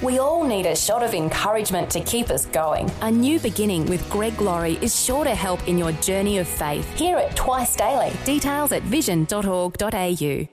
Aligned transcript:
We 0.00 0.20
all 0.20 0.44
need 0.44 0.64
a 0.64 0.76
shot 0.76 1.02
of 1.02 1.12
encouragement 1.12 1.90
to 1.90 2.00
keep 2.00 2.30
us 2.30 2.46
going. 2.46 2.88
A 3.00 3.10
new 3.10 3.40
beginning 3.40 3.84
with 3.86 4.08
Greg 4.08 4.40
Laurie 4.40 4.78
is 4.80 4.94
sure 4.94 5.24
to 5.24 5.34
help 5.34 5.66
in 5.66 5.76
your 5.76 5.90
journey 5.90 6.38
of 6.38 6.46
faith. 6.46 6.88
Hear 6.94 7.18
it 7.18 7.34
twice 7.34 7.74
daily. 7.74 8.12
Details 8.24 8.70
at 8.70 8.84
vision.org.au. 8.84 10.48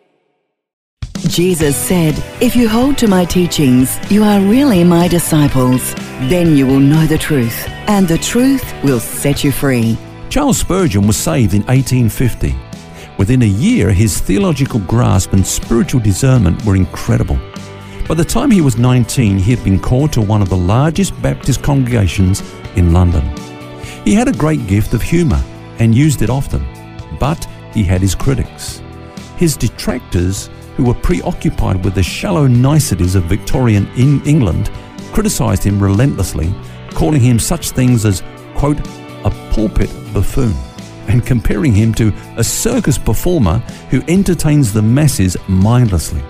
Jesus 1.28 1.76
said, 1.76 2.16
If 2.42 2.56
you 2.56 2.68
hold 2.68 2.98
to 2.98 3.08
my 3.08 3.24
teachings, 3.24 4.00
you 4.12 4.24
are 4.24 4.40
really 4.40 4.84
my 4.84 5.08
disciples. 5.08 5.94
Then 6.28 6.58
you 6.58 6.66
will 6.66 6.80
know 6.80 7.06
the 7.06 7.18
truth, 7.18 7.68
and 7.88 8.08
the 8.08 8.18
truth 8.18 8.74
will 8.84 9.00
set 9.00 9.44
you 9.44 9.52
free. 9.52 9.96
Charles 10.30 10.58
Spurgeon 10.58 11.06
was 11.06 11.18
saved 11.18 11.54
in 11.54 11.62
1850. 11.68 12.56
Within 13.20 13.44
a 13.44 13.46
year, 13.46 13.92
his 13.92 14.20
theological 14.20 14.80
grasp 14.80 15.34
and 15.34 15.46
spiritual 15.46 16.02
discernment 16.02 16.66
were 16.66 16.76
incredible. 16.76 17.40
By 18.08 18.14
the 18.14 18.24
time 18.24 18.52
he 18.52 18.62
was 18.62 18.78
19, 18.78 19.40
he 19.40 19.56
had 19.56 19.64
been 19.64 19.80
called 19.80 20.14
to 20.14 20.22
one 20.22 20.44
of 20.44 20.50
the 20.50 20.56
largest 20.56 21.20
Baptist 21.24 21.64
congregations 21.64 22.44
in 22.76 22.94
London. 22.94 23.36
He 24.04 24.14
had 24.14 24.28
a 24.28 24.32
great 24.32 24.68
gift 24.68 24.94
of 24.94 25.02
humour 25.02 25.44
and 25.80 25.96
used 25.96 26.22
it 26.22 26.30
often, 26.30 26.64
but 27.20 27.44
he 27.74 27.84
had 27.84 28.02
his 28.02 28.14
critics. 28.14 28.84
His 29.38 29.58
detractors, 29.58 30.52
who 30.78 30.84
were 30.84 30.94
preoccupied 30.94 31.84
with 31.84 31.96
the 31.96 32.04
shallow 32.04 32.46
niceties 32.46 33.16
of 33.16 33.24
Victorian 33.24 33.88
England, 33.98 34.70
criticised 35.12 35.64
him 35.64 35.82
relentlessly, 35.82 36.54
calling 36.92 37.22
him 37.22 37.40
such 37.40 37.72
things 37.72 38.06
as, 38.06 38.22
quote, 38.54 38.80
a 39.26 39.32
pulpit 39.50 39.90
buffoon, 40.14 40.54
and 41.08 41.26
comparing 41.26 41.74
him 41.74 41.92
to 41.96 42.14
a 42.38 42.44
circus 42.44 43.00
performer 43.00 43.58
who 43.90 44.04
entertains 44.08 44.72
the 44.72 44.82
masses 44.84 45.36
mindlessly. 45.48 46.22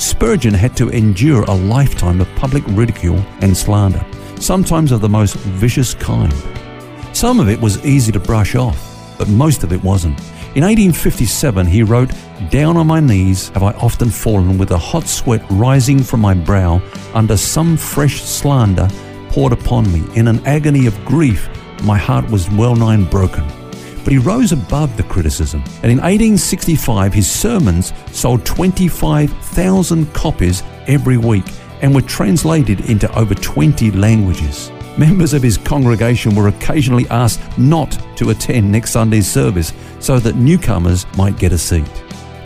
Spurgeon 0.00 0.54
had 0.54 0.74
to 0.78 0.88
endure 0.88 1.42
a 1.42 1.54
lifetime 1.54 2.22
of 2.22 2.34
public 2.34 2.64
ridicule 2.68 3.18
and 3.42 3.54
slander, 3.54 4.02
sometimes 4.36 4.92
of 4.92 5.02
the 5.02 5.08
most 5.10 5.36
vicious 5.36 5.92
kind. 5.92 6.32
Some 7.12 7.38
of 7.38 7.50
it 7.50 7.60
was 7.60 7.84
easy 7.84 8.10
to 8.12 8.18
brush 8.18 8.54
off, 8.54 9.14
but 9.18 9.28
most 9.28 9.62
of 9.62 9.74
it 9.74 9.84
wasn't. 9.84 10.18
In 10.56 10.64
1857, 10.64 11.66
he 11.66 11.82
wrote, 11.82 12.10
Down 12.48 12.78
on 12.78 12.86
my 12.86 13.00
knees 13.00 13.50
have 13.50 13.62
I 13.62 13.72
often 13.72 14.08
fallen 14.08 14.56
with 14.56 14.70
a 14.70 14.78
hot 14.78 15.06
sweat 15.06 15.44
rising 15.50 16.02
from 16.02 16.20
my 16.20 16.32
brow 16.32 16.80
under 17.12 17.36
some 17.36 17.76
fresh 17.76 18.22
slander 18.22 18.88
poured 19.28 19.52
upon 19.52 19.92
me. 19.92 20.02
In 20.16 20.28
an 20.28 20.44
agony 20.46 20.86
of 20.86 21.04
grief, 21.04 21.46
my 21.82 21.98
heart 21.98 22.28
was 22.30 22.50
well 22.52 22.74
nigh 22.74 22.96
broken. 22.96 23.44
But 24.04 24.12
he 24.12 24.18
rose 24.18 24.52
above 24.52 24.96
the 24.96 25.02
criticism, 25.02 25.62
and 25.82 25.92
in 25.92 25.98
1865 25.98 27.12
his 27.12 27.30
sermons 27.30 27.92
sold 28.12 28.44
25,000 28.44 30.12
copies 30.14 30.62
every 30.86 31.16
week 31.16 31.44
and 31.82 31.94
were 31.94 32.02
translated 32.02 32.88
into 32.90 33.12
over 33.18 33.34
20 33.34 33.90
languages. 33.92 34.70
Members 34.98 35.32
of 35.32 35.42
his 35.42 35.56
congregation 35.56 36.34
were 36.34 36.48
occasionally 36.48 37.06
asked 37.08 37.40
not 37.58 37.98
to 38.16 38.30
attend 38.30 38.70
next 38.70 38.90
Sunday's 38.90 39.30
service 39.30 39.72
so 39.98 40.18
that 40.18 40.36
newcomers 40.36 41.06
might 41.16 41.38
get 41.38 41.52
a 41.52 41.58
seat. 41.58 41.88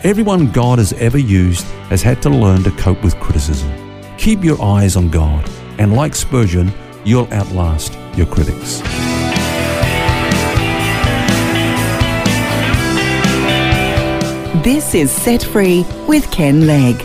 Everyone 0.03 0.51
God 0.51 0.77
has 0.77 0.93
ever 0.93 1.17
used 1.17 1.65
has 1.89 2.01
had 2.01 2.21
to 2.21 2.29
learn 2.29 2.63
to 2.63 2.71
cope 2.71 3.03
with 3.03 3.19
criticism. 3.19 3.71
Keep 4.17 4.43
your 4.43 4.61
eyes 4.61 4.95
on 4.95 5.09
God, 5.09 5.49
and 5.79 5.93
like 5.93 6.15
Spurgeon, 6.15 6.71
you'll 7.03 7.31
outlast 7.33 7.97
your 8.15 8.27
critics. 8.27 8.81
This 14.65 14.95
is 14.95 15.11
Set 15.11 15.43
Free 15.43 15.85
with 16.07 16.31
Ken 16.31 16.65
Legg. 16.65 16.95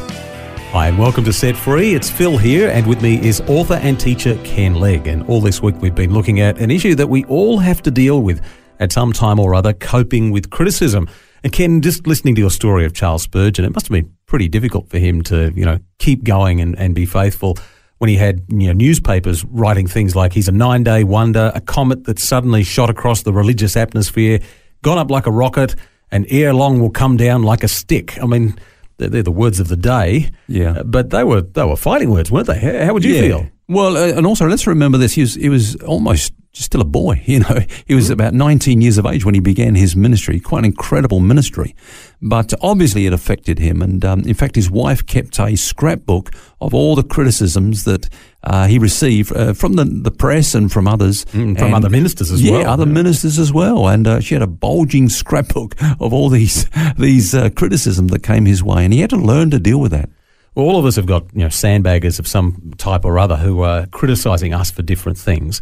Hi, 0.71 0.89
and 0.89 0.99
welcome 0.99 1.25
to 1.27 1.33
Set 1.35 1.55
Free. 1.55 1.93
It's 1.95 2.09
Phil 2.09 2.39
here, 2.39 2.71
and 2.71 2.87
with 2.87 3.03
me 3.03 3.21
is 3.23 3.43
author 3.43 3.75
and 3.75 4.01
teacher 4.01 4.41
Ken 4.45 4.77
Legg. 4.77 5.07
And 5.07 5.23
all 5.25 5.43
this 5.43 5.61
week 5.61 5.75
we've 5.83 5.95
been 5.95 6.15
looking 6.15 6.41
at 6.41 6.59
an 6.59 6.71
issue 6.71 6.95
that 6.95 7.09
we 7.09 7.27
all 7.27 7.59
have 7.59 7.83
to 7.83 7.91
deal 7.91 8.23
with 8.23 8.43
at 8.79 8.93
some 8.93 9.13
time 9.13 9.39
or 9.39 9.55
other 9.55 9.75
coping 9.75 10.31
with 10.31 10.49
criticism. 10.49 11.07
And 11.45 11.53
Ken, 11.53 11.83
just 11.83 12.07
listening 12.07 12.35
to 12.37 12.41
your 12.41 12.51
story 12.51 12.87
of 12.87 12.95
Charles 12.95 13.25
Spurgeon, 13.25 13.67
it 13.67 13.75
must 13.75 13.89
have 13.89 13.93
been 13.93 14.11
pretty 14.25 14.49
difficult 14.49 14.89
for 14.89 14.97
him 14.97 15.21
to, 15.25 15.53
you 15.55 15.67
know, 15.67 15.81
keep 15.99 16.25
going 16.25 16.63
and, 16.63 16.79
and 16.79 16.95
be 16.95 17.05
faithful 17.05 17.59
when 17.99 18.09
he 18.09 18.17
had 18.17 18.43
you 18.49 18.69
know, 18.69 18.73
newspapers 18.73 19.45
writing 19.45 19.87
things 19.87 20.17
like 20.17 20.33
he's 20.33 20.49
a 20.49 20.53
nine 20.53 20.83
day 20.83 21.05
wonder, 21.05 21.53
a 21.55 21.61
comet 21.61 22.05
that 22.05 22.19
suddenly 22.19 22.63
shot 22.63 22.89
across 22.89 23.23
the 23.23 23.35
religious 23.35 23.77
atmosphere, 23.77 24.41
gone 24.81 24.97
up 24.97 25.11
like 25.11 25.27
a 25.27 25.31
rocket, 25.31 25.77
and 26.13 26.27
ere 26.29 26.53
long 26.55 26.81
will 26.81 26.91
come 26.91 27.17
down 27.17 27.43
like 27.43 27.65
a 27.65 27.69
stick. 27.69 28.19
I 28.23 28.27
mean, 28.27 28.55
they're, 28.99 29.09
they're 29.09 29.23
the 29.23 29.31
words 29.33 29.61
of 29.61 29.69
the 29.69 29.77
day. 29.77 30.31
Yeah. 30.49 30.73
Uh, 30.73 30.83
but 30.85 31.11
they 31.11 31.25
were 31.25 31.43
they 31.43 31.65
were 31.65 31.77
fighting 31.77 32.11
words, 32.11 32.31
weren't 32.31 32.47
they? 32.47 32.59
How, 32.59 32.87
how 32.87 32.93
would 32.95 33.05
you 33.05 33.15
Yeah. 33.15 33.21
feel? 33.23 33.47
Well, 33.69 33.97
uh, 33.97 34.17
and 34.17 34.27
also 34.27 34.47
let's 34.49 34.67
remember 34.67 34.99
this: 34.99 35.13
he 35.15 35.21
was 35.23 35.35
he 35.37 35.49
was 35.49 35.77
almost 35.77 36.33
just 36.53 36.67
still 36.67 36.81
a 36.81 36.85
boy. 36.85 37.23
You 37.31 37.41
know, 37.41 37.61
he 37.87 37.95
was 37.95 38.11
about 38.11 38.35
19 38.35 38.81
years 38.81 38.99
of 38.99 39.07
age 39.07 39.25
when 39.25 39.35
he 39.35 39.41
began 39.41 39.75
his 39.77 39.95
ministry. 39.95 40.41
Quite 40.41 40.61
an 40.61 40.65
incredible 40.65 41.21
ministry, 41.21 41.75
but 42.21 42.53
obviously 42.61 43.07
it 43.07 43.13
affected 43.13 43.59
him. 43.61 43.83
And 43.83 44.05
um, 44.05 44.21
in 44.21 44.35
fact, 44.35 44.57
his 44.57 44.69
wife 44.71 45.07
kept 45.07 45.39
a 45.39 45.55
scrapbook 45.57 46.31
of 46.61 46.75
all 46.75 46.97
the 46.97 47.05
criticisms 47.05 47.85
that 47.85 48.09
uh, 48.43 48.67
he 48.67 48.79
received 48.79 49.33
uh, 49.37 49.53
from 49.53 49.75
the, 49.75 49.85
the 49.85 50.11
press 50.11 50.55
and 50.55 50.73
from 50.73 50.89
others, 50.89 51.25
Mm, 51.27 51.57
from 51.59 51.67
And- 51.67 51.75
other 51.77 51.91
ministers 51.91 52.33
as 52.33 52.43
yeah, 52.43 52.53
well. 52.53 52.71
other 52.73 52.87
Yeah. 52.87 52.93
ministers 52.95 53.39
as 53.39 53.53
well. 53.53 53.87
And 53.87 54.07
uh, 54.09 54.21
she 54.21 54.35
had 54.35 54.43
a 54.43 54.47
bulging 54.49 55.09
scrapbook 55.21 55.75
of 56.01 56.13
all 56.13 56.29
these 56.31 56.69
these 56.99 57.33
uh, 57.35 57.51
criticism 57.51 58.09
that 58.09 58.23
came 58.23 58.47
his 58.47 58.63
way, 58.63 58.85
and 58.85 58.93
he 58.93 59.01
had 59.01 59.11
to 59.11 59.17
learn 59.17 59.51
to 59.51 59.59
deal 59.61 59.79
with 59.79 59.93
that. 59.93 60.09
Well, 60.57 60.67
all 60.67 60.79
of 60.81 60.85
us 60.85 60.97
have 60.97 61.07
got 61.07 61.25
you 61.33 61.41
know 61.43 61.49
sandbaggers 61.51 62.19
of 62.19 62.27
some 62.27 62.73
type 62.77 63.05
or 63.05 63.19
other 63.21 63.37
who 63.37 63.61
are 63.63 63.87
criticising 63.87 64.53
us 64.53 64.71
for 64.73 64.83
different 64.83 65.17
things. 65.19 65.61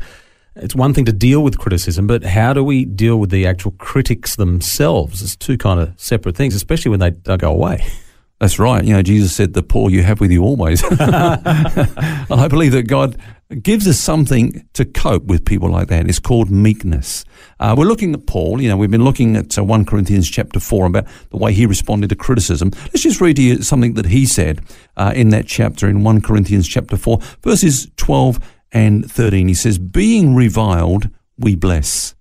It's 0.61 0.75
one 0.75 0.95
thing 0.95 1.05
to 1.05 1.13
deal 1.13 1.43
with 1.43 1.59
criticism, 1.59 2.07
but 2.07 2.25
how 2.25 2.53
do 2.53 2.65
we 2.65 2.85
deal 2.85 3.19
with 3.19 3.31
the 3.31 3.47
actual 3.47 3.73
critics 3.73 4.37
themselves? 4.37 5.23
It's 5.23 5.37
two 5.37 5.57
kind 5.57 5.81
of 5.81 5.93
separate 5.97 6.37
things, 6.37 6.55
especially 6.55 6.91
when 6.91 7.01
they 7.01 7.11
go 7.37 7.51
away. 7.51 7.87
That's 8.41 8.59
right. 8.61 8.85
You 8.85 8.93
know, 8.93 9.03
Jesus 9.03 9.35
said, 9.35 9.55
"The 9.55 9.65
poor 9.65 9.91
you 9.91 10.05
have 10.05 10.21
with 10.21 10.31
you 10.31 10.45
always." 10.45 10.83
and 10.91 11.01
I 11.01 12.47
believe 12.49 12.71
that 12.73 12.87
God 12.87 13.17
gives 13.63 13.89
us 13.89 13.99
something 13.99 14.65
to 14.75 14.85
cope 14.85 15.25
with 15.25 15.45
people 15.45 15.71
like 15.71 15.89
that. 15.89 16.09
It's 16.09 16.21
called 16.21 16.51
meekness. 16.51 17.25
Uh, 17.59 17.75
we're 17.77 17.87
looking 17.87 18.15
at 18.15 18.27
Paul. 18.27 18.61
You 18.61 18.69
know, 18.69 18.77
we've 18.77 18.91
been 18.91 19.05
looking 19.05 19.37
at 19.37 19.59
uh, 19.59 19.65
1 19.65 19.87
Corinthians 19.87 20.31
chapter 20.31 20.61
4 20.61 20.87
about 20.87 21.07
the 21.31 21.39
way 21.39 21.53
he 21.53 21.65
responded 21.65 22.11
to 22.11 22.17
criticism. 22.17 22.71
Let's 22.85 23.03
just 23.03 23.21
read 23.21 23.37
to 23.37 23.43
you 23.43 23.63
something 23.63 23.95
that 23.95 24.07
he 24.07 24.27
said 24.27 24.61
uh, 24.97 25.13
in 25.17 25.31
that 25.31 25.47
chapter 25.47 25.89
in 25.89 26.05
1 26.05 26.21
Corinthians 26.21 26.69
chapter 26.69 26.97
4, 26.97 27.19
verses 27.43 27.91
12 27.97 28.39
and 28.73 29.11
13. 29.11 29.49
He 29.49 29.55
says, 29.55 29.79
Being 29.79 30.35
reviled, 30.35 31.09
we 31.39 31.55
bless. 31.55 32.15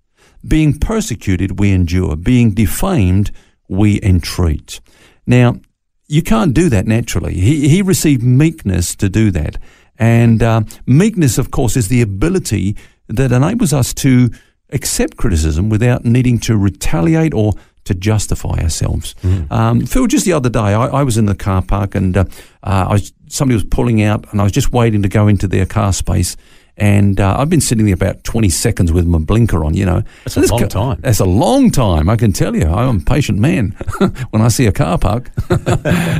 Being 0.47 0.77
persecuted, 0.77 1.59
we 1.59 1.71
endure. 1.71 2.15
Being 2.15 2.51
defamed, 2.53 3.31
we 3.67 4.01
entreat. 4.01 4.79
Now, 5.25 5.59
you 6.07 6.21
can't 6.21 6.53
do 6.53 6.69
that 6.69 6.87
naturally. 6.87 7.33
He, 7.33 7.67
he 7.67 7.81
received 7.81 8.23
meekness 8.23 8.95
to 8.95 9.09
do 9.09 9.29
that. 9.31 9.57
And 9.99 10.41
uh, 10.41 10.61
meekness, 10.85 11.37
of 11.37 11.51
course, 11.51 11.75
is 11.75 11.89
the 11.89 12.01
ability 12.01 12.77
that 13.09 13.31
enables 13.31 13.73
us 13.73 13.93
to 13.95 14.29
accept 14.71 15.17
criticism 15.17 15.69
without 15.69 16.05
needing 16.05 16.39
to 16.39 16.57
retaliate 16.57 17.33
or 17.33 17.53
to 17.87 17.93
justify 17.93 18.59
ourselves. 18.61 19.15
Um, 19.49 19.85
Phil, 19.85 20.07
just 20.07 20.25
the 20.25 20.33
other 20.33 20.49
day, 20.49 20.59
I, 20.59 20.87
I 20.87 21.03
was 21.03 21.17
in 21.17 21.25
the 21.25 21.35
car 21.35 21.61
park 21.61 21.95
and 21.95 22.15
uh, 22.15 22.25
uh, 22.63 22.87
I 22.89 22.93
was, 22.93 23.13
somebody 23.27 23.55
was 23.55 23.63
pulling 23.63 24.01
out 24.01 24.31
and 24.31 24.39
I 24.39 24.43
was 24.43 24.53
just 24.53 24.71
waiting 24.71 25.01
to 25.03 25.09
go 25.09 25.27
into 25.27 25.47
their 25.47 25.65
car 25.65 25.93
space. 25.93 26.37
And 26.79 27.19
uh, 27.19 27.37
I've 27.39 27.49
been 27.49 27.61
sitting 27.61 27.85
there 27.85 27.95
about 27.95 28.23
20 28.23 28.49
seconds 28.49 28.91
with 28.91 29.07
my 29.07 29.17
blinker 29.17 29.65
on, 29.65 29.73
you 29.73 29.83
know. 29.83 30.03
That's 30.25 30.37
a 30.37 30.41
long 30.41 30.59
ca- 30.59 30.67
time. 30.67 30.99
That's 31.01 31.19
a 31.19 31.25
long 31.25 31.71
time, 31.71 32.07
I 32.07 32.15
can 32.15 32.31
tell 32.31 32.55
you. 32.55 32.67
I'm 32.67 32.97
a 32.97 32.99
patient 32.99 33.39
man 33.39 33.75
when 34.29 34.43
I 34.43 34.47
see 34.49 34.67
a 34.67 34.71
car 34.71 34.99
park. 34.99 35.31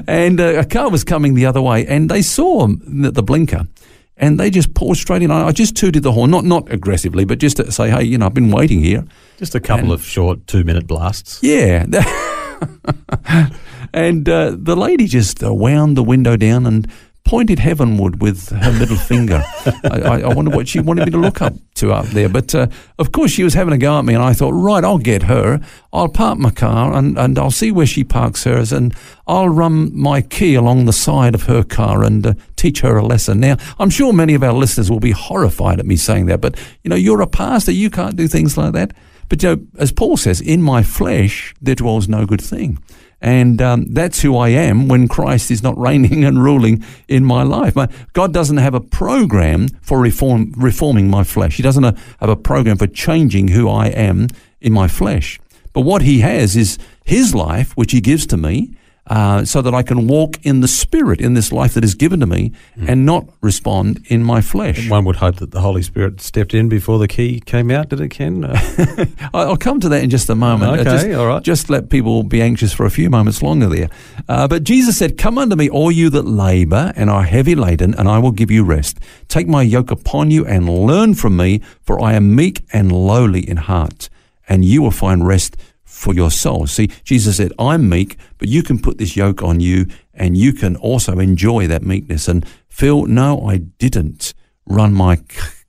and 0.08 0.40
uh, 0.40 0.56
a 0.58 0.66
car 0.66 0.90
was 0.90 1.04
coming 1.04 1.36
the 1.36 1.46
other 1.46 1.62
way, 1.62 1.86
and 1.86 2.10
they 2.10 2.24
saw 2.24 2.68
the 2.68 3.22
blinker, 3.22 3.68
and 4.18 4.40
they 4.40 4.50
just 4.50 4.74
paused 4.74 5.02
straight 5.02 5.22
in. 5.22 5.32
I, 5.32 5.48
I 5.48 5.52
just 5.52 5.76
tooted 5.76 6.04
the 6.04 6.12
horn, 6.12 6.32
not 6.32 6.44
not 6.44 6.72
aggressively, 6.72 7.26
but 7.26 7.40
just 7.40 7.58
to 7.58 7.72
say, 7.72 7.90
hey, 7.90 8.04
you 8.04 8.18
know, 8.18 8.26
I've 8.26 8.34
been 8.34 8.52
waiting 8.52 8.82
here. 8.82 9.06
Just 9.38 9.56
a 9.56 9.60
couple 9.60 9.92
of 9.92 10.04
short 10.04 10.48
two 10.48 10.64
minute 10.64 10.88
blasts. 10.88 11.40
Yeah. 11.42 11.86
and 13.94 14.28
uh, 14.28 14.56
the 14.58 14.76
lady 14.76 15.06
just 15.06 15.44
uh, 15.44 15.54
wound 15.54 15.96
the 15.96 16.04
window 16.04 16.36
down 16.36 16.66
and 16.66 16.90
pointed 17.28 17.60
heavenward 17.60 18.22
with 18.22 18.50
her 18.50 18.72
middle 18.72 18.96
finger. 19.12 19.44
I, 19.84 20.00
I, 20.00 20.20
I 20.22 20.34
wonder 20.34 20.56
what 20.56 20.70
she 20.70 20.80
wanted 20.80 21.06
me 21.06 21.12
to 21.12 21.18
look 21.18 21.42
up 21.42 21.54
to 21.76 21.92
up 21.92 22.06
there. 22.08 22.30
But 22.30 22.56
uh, 22.56 22.68
of 22.98 23.12
course, 23.12 23.32
she 23.32 23.44
was 23.44 23.54
having 23.54 23.74
a 23.74 23.78
go 23.78 24.00
at 24.00 24.06
me, 24.06 24.14
and 24.14 24.24
I 24.24 24.34
thought, 24.34 24.52
right, 24.52 24.84
I'll 24.84 24.98
get 24.98 25.24
her. 25.24 25.60
I'll 25.92 26.08
park 26.08 26.40
my 26.40 26.52
car 26.52 26.94
and, 26.94 27.18
and 27.18 27.38
I'll 27.38 27.52
see 27.52 27.72
where 27.72 27.86
she 27.86 28.04
parks 28.04 28.46
hers, 28.46 28.72
and 28.72 28.96
I'll 29.28 29.50
run 29.50 29.96
my 29.96 30.22
key 30.22 30.56
along 30.56 30.86
the 30.86 30.94
side 30.94 31.36
of 31.36 31.44
her 31.44 31.64
car 31.64 32.04
and 32.04 32.26
uh, 32.26 32.34
teach 32.56 32.80
her 32.82 32.98
a 32.98 33.06
lesson. 33.06 33.40
Now, 33.42 33.58
I'm 33.78 33.90
sure 33.90 34.14
many 34.14 34.34
of 34.34 34.44
our 34.44 34.54
listeners 34.54 34.90
will 34.90 35.00
be 35.02 35.12
horrified 35.12 35.80
at 35.80 35.86
me 35.86 35.98
saying 35.98 36.28
that, 36.28 36.40
but 36.40 36.58
you 36.84 36.90
know, 36.90 36.96
you're 36.96 37.22
a 37.22 37.28
pastor, 37.28 37.72
you 37.72 37.90
can't 37.90 38.16
do 38.16 38.28
things 38.28 38.58
like 38.58 38.74
that. 38.74 38.94
But 39.30 39.44
you 39.44 39.56
know, 39.56 39.68
as 39.78 39.92
Paul 39.92 40.16
says, 40.16 40.40
in 40.40 40.62
my 40.62 40.82
flesh 40.82 41.54
there 41.62 41.76
dwells 41.76 42.08
no 42.08 42.26
good 42.26 42.42
thing. 42.42 42.80
And 43.22 43.62
um, 43.62 43.86
that's 43.94 44.22
who 44.22 44.38
I 44.38 44.50
am 44.50 44.88
when 44.88 45.08
Christ 45.08 45.50
is 45.50 45.64
not 45.64 45.78
reigning 45.88 46.24
and 46.24 46.44
ruling 46.44 46.84
in 47.08 47.26
my 47.26 47.44
life. 47.44 47.76
God 48.14 48.34
doesn't 48.34 48.58
have 48.58 48.74
a 48.74 48.82
program 48.82 49.70
for 49.82 50.00
reform, 50.00 50.54
reforming 50.56 51.10
my 51.10 51.24
flesh. 51.24 51.58
He 51.58 51.64
doesn't 51.64 51.84
have 51.84 52.30
a 52.30 52.36
program 52.36 52.78
for 52.78 52.88
changing 52.88 53.50
who 53.50 53.70
I 53.70 53.88
am 53.88 54.28
in 54.62 54.74
my 54.74 54.88
flesh. 54.88 55.40
But 55.74 55.82
what 55.82 56.02
He 56.02 56.20
has 56.22 56.56
is 56.56 56.78
His 57.04 57.36
life, 57.36 57.76
which 57.76 57.92
He 57.92 58.02
gives 58.02 58.26
to 58.28 58.38
me, 58.38 58.77
uh, 59.08 59.46
so 59.46 59.62
that 59.62 59.74
I 59.74 59.84
can 59.84 60.08
walk 60.08 60.38
in 60.44 60.60
the 60.62 60.68
Spirit 60.68 61.22
in 61.22 61.34
this 61.34 61.52
life 61.52 61.74
that 61.74 61.84
is 61.84 61.96
given 61.96 62.20
to 62.20 62.26
me 62.26 62.52
mm. 62.76 62.90
and 62.90 63.06
not 63.06 63.26
respond 63.42 64.06
in 64.08 64.24
my 64.24 64.42
flesh. 64.42 64.90
One 64.90 65.06
would 65.06 65.18
hope 65.18 65.38
that 65.38 65.52
the 65.52 65.62
Holy 65.62 65.82
Spirit 65.82 66.22
stepped 66.22 66.54
in 66.54 66.70
before 66.70 67.00
the 67.00 67.08
key 67.08 67.40
came 67.40 67.72
out, 67.72 67.90
did 67.90 68.02
it, 68.02 68.10
Ken? 68.10 68.44
Uh, 68.44 69.06
I'll 69.34 69.58
come 69.58 69.80
to 69.80 69.90
that 69.90 70.04
in 70.04 70.10
just 70.10 70.30
a 70.30 70.36
moment. 70.36 70.82
Okay, 70.82 70.84
just, 70.84 71.10
all 71.12 71.28
right. 71.28 71.44
Just 71.44 71.70
let 71.70 71.90
people 71.90 72.24
be 72.24 72.42
anxious 72.42 72.74
for 72.74 72.86
a 72.86 72.92
few 72.92 73.10
moments 73.10 73.42
longer 73.42 73.68
there. 73.68 73.90
Uh, 74.28 74.48
but 74.48 74.64
Jesus 74.64 74.98
said, 74.98 75.18
Come 75.18 75.38
unto 75.38 75.56
me, 75.56 75.70
all 75.70 75.92
you 75.92 76.10
that 76.10 76.24
labour 76.24 76.94
and 76.96 77.10
are 77.10 77.24
heavy 77.24 77.56
laden, 77.56 77.94
and 77.96 78.08
I 78.08 78.20
will 78.20 78.32
give 78.32 78.52
you 78.52 78.64
rest. 78.64 79.00
Take 79.28 79.48
my 79.48 79.62
yoke 79.62 79.92
upon 79.92 80.32
you 80.32 80.46
and 80.46 80.70
learn 80.70 81.14
from 81.14 81.38
me, 81.38 81.62
for 81.82 82.02
I 82.02 82.14
am 82.14 82.36
meek 82.36 82.66
and 82.74 82.92
lowly 82.92 83.48
in 83.48 83.58
heart, 83.58 84.10
and 84.48 84.66
you 84.66 84.82
will 84.82 84.92
find 84.92 85.26
rest 85.26 85.56
for 85.98 86.14
your 86.14 86.30
soul. 86.30 86.68
See, 86.68 86.88
Jesus 87.04 87.38
said, 87.38 87.52
I'm 87.58 87.90
meek, 87.90 88.18
but 88.38 88.48
you 88.48 88.62
can 88.62 88.80
put 88.80 89.00
this 89.00 89.18
yoke 89.18 89.42
on 89.42 89.60
you 89.60 89.88
and 90.14 90.38
you 90.38 90.54
can 90.54 90.76
also 90.76 91.18
enjoy 91.20 91.68
that 91.68 91.82
meekness. 91.82 92.28
And 92.28 92.46
Phil, 92.70 93.08
no, 93.08 93.48
I 93.48 93.58
didn't 93.58 94.34
run 94.68 94.94
my 94.94 95.20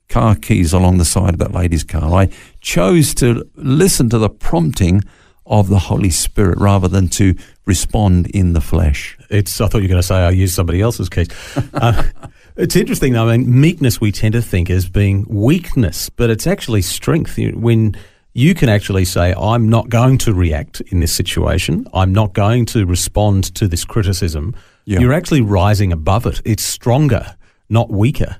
car 0.07 0.35
keys 0.35 0.71
along 0.71 0.99
the 0.99 1.05
side 1.05 1.33
of 1.33 1.39
that 1.39 1.51
lady's 1.51 1.83
car. 1.83 2.13
I 2.13 2.29
chose 2.61 3.15
to 3.15 3.49
listen 3.55 4.09
to 4.09 4.19
the 4.19 4.29
prompting 4.29 5.03
of 5.47 5.67
the 5.67 5.79
Holy 5.79 6.11
Spirit 6.11 6.59
rather 6.59 6.87
than 6.87 7.07
to 7.07 7.35
respond 7.65 8.27
in 8.27 8.53
the 8.53 8.61
flesh. 8.61 9.17
It's. 9.31 9.59
I 9.59 9.67
thought 9.67 9.79
you 9.79 9.85
were 9.85 9.89
going 9.89 10.01
to 10.01 10.07
say 10.07 10.15
I 10.15 10.29
used 10.29 10.53
somebody 10.53 10.79
else's 10.79 11.09
keys. 11.09 11.27
uh, 11.73 12.03
it's 12.55 12.75
interesting. 12.75 13.13
Though. 13.13 13.27
I 13.27 13.37
mean, 13.37 13.59
meekness 13.59 13.99
we 13.99 14.11
tend 14.11 14.33
to 14.33 14.43
think 14.43 14.69
as 14.69 14.87
being 14.87 15.25
weakness, 15.27 16.09
but 16.09 16.29
it's 16.29 16.45
actually 16.45 16.83
strength. 16.83 17.39
When 17.55 17.95
you 18.33 18.53
can 18.53 18.69
actually 18.69 19.05
say, 19.05 19.33
I'm 19.33 19.69
not 19.69 19.89
going 19.89 20.17
to 20.19 20.33
react 20.33 20.81
in 20.81 20.99
this 20.99 21.13
situation. 21.13 21.87
I'm 21.93 22.13
not 22.13 22.33
going 22.33 22.65
to 22.67 22.85
respond 22.85 23.55
to 23.55 23.67
this 23.67 23.85
criticism. 23.85 24.55
Yeah. 24.85 24.99
You're 24.99 25.13
actually 25.13 25.41
rising 25.41 25.91
above 25.91 26.25
it. 26.25 26.41
It's 26.45 26.63
stronger, 26.63 27.35
not 27.69 27.89
weaker. 27.89 28.37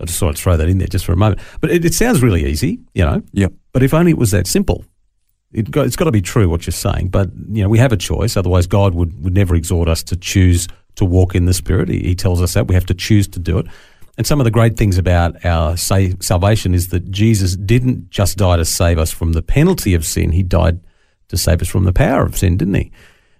I 0.00 0.04
just 0.06 0.18
thought 0.18 0.30
I'd 0.30 0.38
throw 0.38 0.56
that 0.56 0.68
in 0.68 0.78
there 0.78 0.88
just 0.88 1.04
for 1.04 1.12
a 1.12 1.16
moment. 1.16 1.40
But 1.60 1.70
it, 1.70 1.84
it 1.84 1.94
sounds 1.94 2.22
really 2.22 2.44
easy, 2.44 2.80
you 2.94 3.04
know. 3.04 3.22
Yep. 3.32 3.52
But 3.72 3.82
if 3.82 3.94
only 3.94 4.10
it 4.10 4.18
was 4.18 4.32
that 4.32 4.46
simple. 4.46 4.84
It 5.52 5.70
got, 5.70 5.86
it's 5.86 5.94
got 5.94 6.06
to 6.06 6.12
be 6.12 6.20
true 6.22 6.48
what 6.48 6.66
you're 6.66 6.72
saying. 6.72 7.10
But, 7.10 7.30
you 7.48 7.62
know, 7.62 7.68
we 7.68 7.78
have 7.78 7.92
a 7.92 7.96
choice. 7.96 8.36
Otherwise, 8.36 8.66
God 8.66 8.94
would, 8.94 9.22
would 9.22 9.34
never 9.34 9.54
exhort 9.54 9.88
us 9.88 10.02
to 10.04 10.16
choose 10.16 10.66
to 10.96 11.04
walk 11.04 11.34
in 11.36 11.44
the 11.44 11.54
Spirit. 11.54 11.88
He, 11.88 12.00
he 12.00 12.14
tells 12.16 12.42
us 12.42 12.54
that. 12.54 12.66
We 12.66 12.74
have 12.74 12.86
to 12.86 12.94
choose 12.94 13.28
to 13.28 13.38
do 13.38 13.58
it. 13.58 13.66
And 14.16 14.26
some 14.26 14.40
of 14.40 14.44
the 14.44 14.50
great 14.50 14.76
things 14.76 14.96
about 14.96 15.44
our 15.44 15.76
say, 15.76 16.14
salvation 16.20 16.74
is 16.74 16.88
that 16.88 17.10
Jesus 17.10 17.56
didn't 17.56 18.10
just 18.10 18.38
die 18.38 18.56
to 18.56 18.64
save 18.64 18.98
us 18.98 19.10
from 19.10 19.32
the 19.32 19.42
penalty 19.42 19.94
of 19.94 20.04
sin, 20.04 20.32
he 20.32 20.42
died 20.42 20.80
to 21.28 21.36
save 21.36 21.62
us 21.62 21.68
from 21.68 21.84
the 21.84 21.92
power 21.92 22.24
of 22.24 22.36
sin, 22.36 22.56
didn't 22.56 22.74
he? 22.74 22.92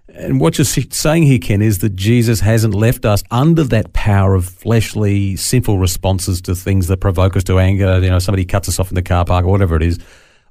And 0.09 0.39
what 0.39 0.57
you're 0.57 0.65
saying 0.65 1.23
here, 1.23 1.39
Ken, 1.39 1.61
is 1.61 1.79
that 1.79 1.95
Jesus 1.95 2.39
hasn't 2.39 2.73
left 2.73 3.05
us 3.05 3.23
under 3.31 3.63
that 3.65 3.93
power 3.93 4.33
of 4.33 4.45
fleshly, 4.45 5.35
sinful 5.35 5.77
responses 5.77 6.41
to 6.43 6.55
things 6.55 6.87
that 6.87 6.97
provoke 6.97 7.35
us 7.35 7.43
to 7.45 7.59
anger. 7.59 7.99
You 7.99 8.09
know, 8.09 8.19
somebody 8.19 8.45
cuts 8.45 8.69
us 8.69 8.79
off 8.79 8.89
in 8.89 8.95
the 8.95 9.01
car 9.01 9.25
park 9.25 9.45
or 9.45 9.51
whatever 9.51 9.75
it 9.75 9.83
is, 9.83 9.99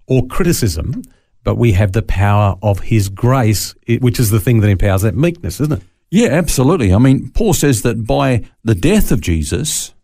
or 0.06 0.26
criticism. 0.26 1.02
But 1.44 1.56
we 1.56 1.72
have 1.72 1.92
the 1.92 2.02
power 2.02 2.56
of 2.62 2.80
His 2.80 3.08
grace, 3.08 3.74
which 4.00 4.18
is 4.18 4.30
the 4.30 4.40
thing 4.40 4.60
that 4.60 4.68
empowers 4.68 5.02
that 5.02 5.14
meekness, 5.14 5.60
isn't 5.60 5.80
it? 5.80 5.82
Yeah, 6.10 6.28
absolutely. 6.28 6.92
I 6.92 6.98
mean, 6.98 7.30
Paul 7.30 7.54
says 7.54 7.82
that 7.82 8.06
by 8.06 8.44
the 8.64 8.74
death 8.74 9.12
of 9.12 9.20
Jesus, 9.20 9.94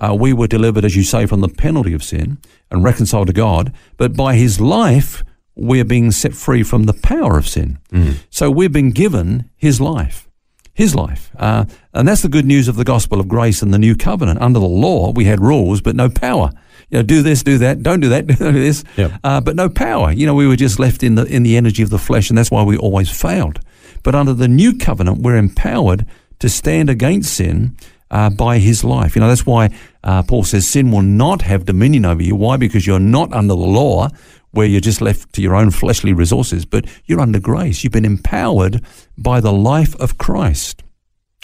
uh, 0.00 0.14
we 0.14 0.32
were 0.32 0.46
delivered, 0.46 0.84
as 0.84 0.96
you 0.96 1.02
say, 1.02 1.26
from 1.26 1.40
the 1.40 1.48
penalty 1.48 1.92
of 1.92 2.02
sin 2.02 2.38
and 2.70 2.82
reconciled 2.82 3.26
to 3.26 3.32
God. 3.32 3.72
But 3.96 4.16
by 4.16 4.34
his 4.34 4.60
life, 4.60 5.22
we're 5.54 5.84
being 5.84 6.10
set 6.10 6.34
free 6.34 6.62
from 6.62 6.84
the 6.84 6.94
power 6.94 7.36
of 7.36 7.46
sin. 7.46 7.78
Mm. 7.92 8.16
So 8.30 8.50
we've 8.50 8.72
been 8.72 8.90
given 8.90 9.50
his 9.56 9.80
life. 9.80 10.26
His 10.72 10.94
life. 10.94 11.30
Uh, 11.36 11.66
and 11.92 12.08
that's 12.08 12.22
the 12.22 12.28
good 12.28 12.46
news 12.46 12.66
of 12.66 12.76
the 12.76 12.84
gospel 12.84 13.20
of 13.20 13.28
grace 13.28 13.60
and 13.60 13.74
the 13.74 13.78
new 13.78 13.94
covenant. 13.94 14.40
Under 14.40 14.58
the 14.58 14.66
law, 14.66 15.12
we 15.12 15.26
had 15.26 15.40
rules, 15.40 15.82
but 15.82 15.94
no 15.94 16.08
power. 16.08 16.50
You 16.88 16.98
know, 16.98 17.02
do 17.02 17.22
this, 17.22 17.42
do 17.42 17.58
that, 17.58 17.82
don't 17.82 18.00
do 18.00 18.08
that, 18.08 18.26
do 18.38 18.52
this, 18.52 18.84
yep. 18.96 19.12
uh, 19.22 19.40
but 19.40 19.54
no 19.56 19.68
power. 19.68 20.10
You 20.12 20.26
know, 20.26 20.34
we 20.34 20.46
were 20.46 20.56
just 20.56 20.78
left 20.78 21.02
in 21.02 21.14
the 21.14 21.24
in 21.24 21.42
the 21.42 21.56
energy 21.56 21.82
of 21.82 21.90
the 21.90 21.98
flesh, 21.98 22.30
and 22.30 22.38
that's 22.38 22.50
why 22.50 22.62
we 22.62 22.76
always 22.76 23.10
failed. 23.10 23.60
But 24.02 24.14
under 24.14 24.32
the 24.32 24.48
new 24.48 24.76
covenant, 24.76 25.18
we're 25.18 25.36
empowered 25.36 26.06
to 26.38 26.48
stand 26.48 26.88
against 26.88 27.34
sin 27.34 27.76
uh, 28.10 28.30
by 28.30 28.58
his 28.58 28.82
life. 28.82 29.14
You 29.14 29.20
know, 29.20 29.28
that's 29.28 29.46
why 29.46 29.70
uh, 30.02 30.22
Paul 30.22 30.44
says 30.44 30.68
sin 30.68 30.90
will 30.90 31.02
not 31.02 31.42
have 31.42 31.64
dominion 31.66 32.04
over 32.04 32.22
you. 32.22 32.34
Why? 32.34 32.56
Because 32.56 32.86
you're 32.86 32.98
not 32.98 33.32
under 33.32 33.54
the 33.54 33.56
law 33.56 34.08
where 34.52 34.66
you're 34.66 34.80
just 34.80 35.00
left 35.00 35.32
to 35.34 35.42
your 35.42 35.54
own 35.54 35.70
fleshly 35.70 36.12
resources, 36.12 36.64
but 36.64 36.86
you're 37.04 37.20
under 37.20 37.38
grace. 37.38 37.84
You've 37.84 37.92
been 37.92 38.04
empowered 38.04 38.82
by 39.16 39.40
the 39.40 39.52
life 39.52 39.94
of 39.96 40.18
Christ. 40.18 40.82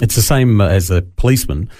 It's 0.03 0.17
the 0.17 0.23
same 0.23 0.61
as 0.61 0.91
a 0.91 1.03
policeman 1.03 1.71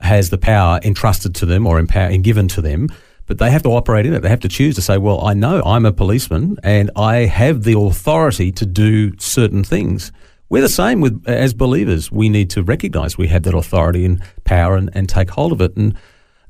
has 0.00 0.30
the 0.30 0.38
power 0.38 0.78
entrusted 0.84 1.34
to 1.36 1.46
them 1.46 1.66
or 1.66 1.78
empower, 1.78 2.10
and 2.10 2.22
given 2.22 2.48
to 2.48 2.60
them, 2.60 2.88
but 3.26 3.38
they 3.38 3.50
have 3.50 3.62
to 3.62 3.70
operate 3.70 4.06
in 4.06 4.14
it. 4.14 4.20
They 4.20 4.28
have 4.28 4.40
to 4.40 4.48
choose 4.48 4.74
to 4.76 4.82
say, 4.82 4.98
well, 4.98 5.24
I 5.24 5.34
know 5.34 5.62
I'm 5.64 5.84
a 5.84 5.92
policeman 5.92 6.58
and 6.62 6.90
I 6.96 7.24
have 7.24 7.64
the 7.64 7.78
authority 7.78 8.52
to 8.52 8.66
do 8.66 9.18
certain 9.18 9.64
things. 9.64 10.12
We're 10.48 10.62
the 10.62 10.68
same 10.68 11.00
with 11.00 11.24
as 11.26 11.54
believers. 11.54 12.12
We 12.12 12.28
need 12.28 12.50
to 12.50 12.62
recognize 12.62 13.18
we 13.18 13.26
have 13.28 13.42
that 13.44 13.54
authority 13.54 14.04
and 14.04 14.22
power 14.44 14.76
and, 14.76 14.90
and 14.94 15.08
take 15.08 15.30
hold 15.30 15.50
of 15.50 15.60
it. 15.60 15.76
And 15.76 15.96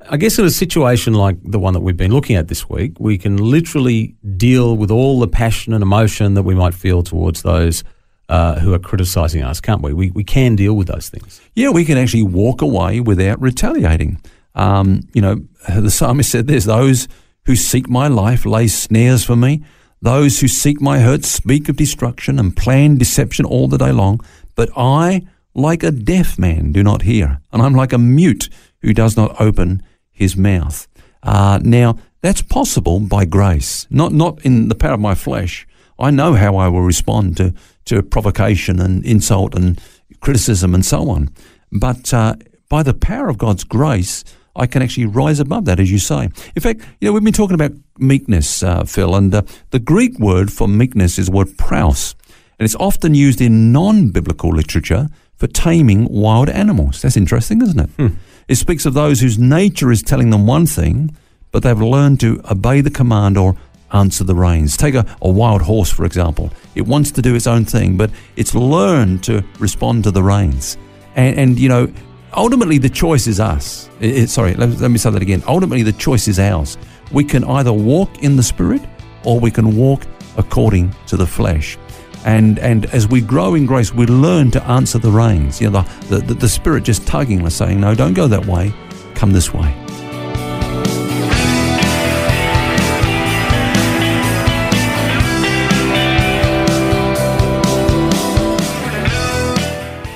I 0.08 0.16
guess 0.16 0.38
in 0.38 0.44
a 0.44 0.50
situation 0.50 1.14
like 1.14 1.36
the 1.42 1.58
one 1.58 1.74
that 1.74 1.80
we've 1.80 1.96
been 1.96 2.12
looking 2.12 2.36
at 2.36 2.48
this 2.48 2.68
week, 2.68 2.98
we 2.98 3.18
can 3.18 3.36
literally 3.36 4.14
deal 4.36 4.76
with 4.76 4.90
all 4.90 5.18
the 5.18 5.28
passion 5.28 5.72
and 5.72 5.82
emotion 5.82 6.34
that 6.34 6.42
we 6.42 6.54
might 6.54 6.74
feel 6.74 7.02
towards 7.02 7.42
those 7.42 7.82
uh, 8.28 8.58
who 8.60 8.74
are 8.74 8.78
criticizing 8.78 9.42
us, 9.42 9.60
can't 9.60 9.82
we? 9.82 9.92
we? 9.92 10.10
We 10.10 10.24
can 10.24 10.56
deal 10.56 10.74
with 10.74 10.88
those 10.88 11.08
things. 11.08 11.40
Yeah, 11.54 11.70
we 11.70 11.84
can 11.84 11.98
actually 11.98 12.24
walk 12.24 12.62
away 12.62 13.00
without 13.00 13.40
retaliating. 13.40 14.20
Um, 14.54 15.02
you 15.12 15.20
know, 15.20 15.44
the 15.68 15.90
psalmist 15.90 16.30
said 16.30 16.46
this 16.46 16.64
those 16.64 17.08
who 17.44 17.56
seek 17.56 17.88
my 17.88 18.08
life 18.08 18.44
lay 18.44 18.68
snares 18.68 19.24
for 19.24 19.36
me. 19.36 19.64
Those 20.02 20.40
who 20.40 20.48
seek 20.48 20.80
my 20.80 20.98
hurt 21.00 21.24
speak 21.24 21.68
of 21.68 21.76
destruction 21.76 22.38
and 22.38 22.56
plan 22.56 22.98
deception 22.98 23.44
all 23.44 23.66
the 23.66 23.78
day 23.78 23.92
long, 23.92 24.20
but 24.54 24.70
I, 24.76 25.26
like 25.54 25.82
a 25.82 25.90
deaf 25.90 26.38
man, 26.38 26.70
do 26.72 26.82
not 26.82 27.02
hear, 27.02 27.40
and 27.52 27.62
I'm 27.62 27.74
like 27.74 27.92
a 27.92 27.98
mute 27.98 28.48
who 28.82 28.92
does 28.92 29.16
not 29.16 29.40
open 29.40 29.82
his 30.16 30.36
mouth. 30.36 30.88
Uh, 31.22 31.60
now, 31.62 31.98
that's 32.22 32.42
possible 32.42 32.98
by 32.98 33.24
grace, 33.24 33.86
not, 33.90 34.12
not 34.12 34.44
in 34.44 34.68
the 34.68 34.74
power 34.74 34.94
of 34.94 35.00
my 35.00 35.14
flesh. 35.14 35.66
I 35.98 36.10
know 36.10 36.32
how 36.34 36.56
I 36.56 36.68
will 36.68 36.82
respond 36.82 37.36
to, 37.36 37.54
to 37.84 38.02
provocation 38.02 38.80
and 38.80 39.04
insult 39.04 39.54
and 39.54 39.80
criticism 40.20 40.74
and 40.74 40.84
so 40.84 41.10
on. 41.10 41.28
But 41.70 42.12
uh, 42.12 42.36
by 42.68 42.82
the 42.82 42.94
power 42.94 43.28
of 43.28 43.38
God's 43.38 43.64
grace, 43.64 44.24
I 44.56 44.66
can 44.66 44.82
actually 44.82 45.06
rise 45.06 45.38
above 45.38 45.66
that, 45.66 45.78
as 45.78 45.90
you 45.90 45.98
say. 45.98 46.30
In 46.54 46.62
fact, 46.62 46.80
you 47.00 47.08
know, 47.08 47.12
we've 47.12 47.22
been 47.22 47.32
talking 47.32 47.54
about 47.54 47.72
meekness, 47.98 48.62
uh, 48.62 48.84
Phil, 48.84 49.14
and 49.14 49.34
uh, 49.34 49.42
the 49.70 49.78
Greek 49.78 50.18
word 50.18 50.50
for 50.50 50.66
meekness 50.66 51.18
is 51.18 51.26
the 51.26 51.32
word 51.32 51.58
praus, 51.58 52.14
and 52.58 52.64
it's 52.64 52.76
often 52.76 53.14
used 53.14 53.40
in 53.40 53.72
non-biblical 53.72 54.50
literature 54.50 55.08
for 55.36 55.46
taming 55.46 56.06
wild 56.10 56.48
animals. 56.48 57.02
That's 57.02 57.16
interesting, 57.16 57.60
isn't 57.62 57.80
it? 57.80 57.90
Hmm. 57.90 58.08
It 58.48 58.56
speaks 58.56 58.86
of 58.86 58.94
those 58.94 59.20
whose 59.20 59.38
nature 59.38 59.90
is 59.90 60.02
telling 60.02 60.30
them 60.30 60.46
one 60.46 60.66
thing, 60.66 61.14
but 61.52 61.62
they've 61.62 61.80
learned 61.80 62.20
to 62.20 62.40
obey 62.50 62.80
the 62.80 62.90
command 62.90 63.36
or 63.36 63.56
answer 63.92 64.24
the 64.24 64.34
reins. 64.34 64.76
Take 64.76 64.94
a, 64.94 65.04
a 65.20 65.30
wild 65.30 65.62
horse, 65.62 65.90
for 65.90 66.04
example. 66.04 66.50
It 66.74 66.82
wants 66.82 67.10
to 67.12 67.22
do 67.22 67.34
its 67.34 67.46
own 67.46 67.64
thing, 67.64 67.96
but 67.96 68.10
it's 68.36 68.54
learned 68.54 69.22
to 69.24 69.44
respond 69.58 70.04
to 70.04 70.10
the 70.10 70.22
reins. 70.22 70.76
And, 71.14 71.38
and 71.38 71.58
you 71.58 71.68
know, 71.68 71.92
ultimately 72.34 72.78
the 72.78 72.88
choice 72.88 73.26
is 73.26 73.40
us. 73.40 73.88
It, 74.00 74.16
it, 74.16 74.30
sorry, 74.30 74.54
let, 74.54 74.70
let 74.80 74.90
me 74.90 74.98
say 74.98 75.10
that 75.10 75.22
again. 75.22 75.42
Ultimately, 75.46 75.82
the 75.82 75.92
choice 75.92 76.28
is 76.28 76.38
ours. 76.38 76.78
We 77.12 77.24
can 77.24 77.44
either 77.44 77.72
walk 77.72 78.22
in 78.22 78.36
the 78.36 78.42
Spirit 78.42 78.82
or 79.24 79.40
we 79.40 79.50
can 79.50 79.76
walk 79.76 80.06
according 80.36 80.94
to 81.06 81.16
the 81.16 81.26
flesh. 81.26 81.78
And, 82.26 82.58
and 82.58 82.86
as 82.86 83.06
we 83.06 83.20
grow 83.20 83.54
in 83.54 83.66
grace, 83.66 83.94
we 83.94 84.04
learn 84.04 84.50
to 84.50 84.62
answer 84.64 84.98
the 84.98 85.12
reins. 85.12 85.60
You 85.60 85.70
know, 85.70 85.82
the, 86.08 86.18
the, 86.18 86.34
the 86.34 86.48
Spirit 86.48 86.82
just 86.82 87.06
tugging 87.06 87.46
us, 87.46 87.54
saying, 87.54 87.80
No, 87.80 87.94
don't 87.94 88.14
go 88.14 88.26
that 88.26 88.44
way, 88.46 88.74
come 89.14 89.30
this 89.30 89.54
way. 89.54 89.72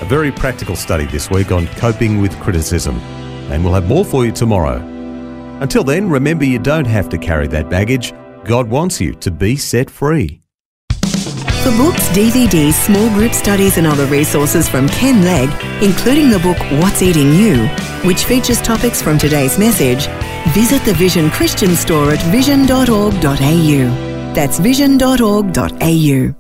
A 0.00 0.05
very 0.07 0.33
practical 0.33 0.75
study 0.75 1.07
this 1.07 1.31
week 1.31 1.52
on 1.52 1.69
coping 1.76 2.21
with 2.21 2.37
criticism, 2.40 2.97
and 3.52 3.64
we'll 3.64 3.75
have 3.75 3.87
more 3.87 4.05
for 4.05 4.26
you 4.26 4.33
tomorrow. 4.33 4.79
Until 5.61 5.85
then, 5.85 6.11
remember 6.11 6.45
you 6.45 6.59
don't 6.59 6.87
have 6.87 7.09
to 7.11 7.19
carry 7.19 7.47
that 7.49 7.71
baggage. 7.71 8.12
God 8.43 8.69
wants 8.69 9.00
you 9.00 9.14
to 9.14 9.31
be 9.31 9.55
set 9.55 9.88
free. 9.88 10.40
For 11.62 11.71
books, 11.73 12.09
DVDs, 12.09 12.73
small 12.73 13.11
group 13.11 13.35
studies, 13.35 13.76
and 13.76 13.87
other 13.87 14.07
resources 14.07 14.67
from 14.67 14.88
Ken 14.88 15.23
Legg, 15.23 15.50
including 15.83 16.31
the 16.31 16.38
book 16.38 16.57
What's 16.83 17.02
Eating 17.02 17.35
You, 17.35 17.67
which 18.02 18.25
features 18.25 18.62
topics 18.62 19.02
from 19.02 19.19
today's 19.19 19.59
message, 19.59 20.07
visit 20.55 20.83
the 20.87 20.95
Vision 20.95 21.29
Christian 21.29 21.76
store 21.76 22.12
at 22.12 22.23
vision.org.au. 22.33 23.12
That's 24.35 24.59
vision.org.au. 24.59 26.40